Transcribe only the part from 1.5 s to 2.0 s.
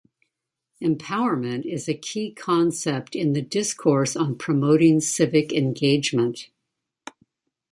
is a